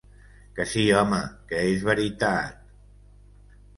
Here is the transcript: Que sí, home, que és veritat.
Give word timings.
Que 0.59 0.65
sí, 0.71 0.85
home, 1.01 1.19
que 1.51 1.59
és 1.75 1.85
veritat. 1.91 2.59